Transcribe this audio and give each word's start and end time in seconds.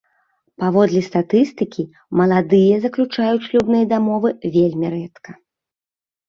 Паводле 0.61 1.01
статыстыкі, 1.09 1.83
маладыя 2.21 2.75
заключаюць 2.85 3.45
шлюбныя 3.49 3.85
дамовы 3.93 4.29
вельмі 4.57 4.87
рэдка. 4.97 5.31